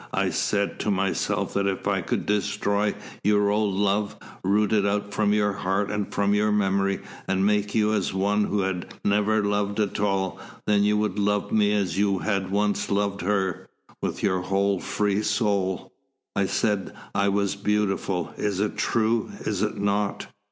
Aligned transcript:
I 0.13 0.31
said 0.31 0.79
to 0.79 0.89
myself 0.89 1.53
that 1.53 1.67
if 1.67 1.87
I 1.87 2.01
could 2.01 2.25
destroy 2.25 2.95
your 3.23 3.51
old 3.51 3.75
love, 3.75 4.15
root 4.43 4.73
it 4.73 4.83
out 4.83 5.13
from 5.13 5.31
your 5.31 5.53
heart 5.53 5.91
and 5.91 6.11
from 6.11 6.33
your 6.33 6.51
memory 6.51 7.01
and 7.27 7.45
make 7.45 7.75
you 7.75 7.93
as 7.93 8.11
one 8.11 8.45
who 8.45 8.61
had 8.61 8.95
never 9.05 9.45
loved 9.45 9.79
at 9.79 9.99
all, 9.99 10.39
then 10.65 10.81
you 10.83 10.97
would 10.97 11.19
love 11.19 11.51
me 11.51 11.71
as 11.73 11.99
you 11.99 12.17
had 12.17 12.49
once 12.49 12.89
loved 12.89 13.21
her, 13.21 13.67
with 14.01 14.23
your 14.23 14.41
whole 14.41 14.79
free 14.79 15.21
soul. 15.21 15.91
I 16.35 16.47
said 16.47 16.87
that 16.87 16.95
I 17.13 17.29
was 17.29 17.55
beautiful 17.55 18.33
it 18.39 18.43
is 18.45 18.59
true, 18.75 19.29
is 19.41 19.61
it 19.61 19.77
not? 19.77 20.25